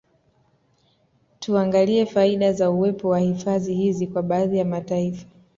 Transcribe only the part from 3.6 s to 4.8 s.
hizi kwa baadhi ya